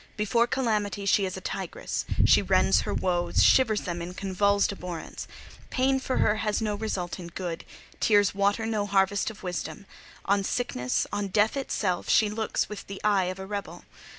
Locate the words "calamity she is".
0.47-1.37